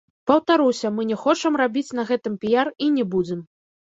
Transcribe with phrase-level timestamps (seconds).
[0.29, 3.49] Паўтаруся, мы не хочам рабіць на гэтым піяр і не будзем.